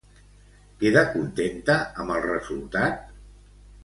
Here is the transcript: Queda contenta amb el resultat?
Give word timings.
Queda 0.83 1.03
contenta 1.11 1.75
amb 2.05 2.13
el 2.17 2.25
resultat? 2.31 3.05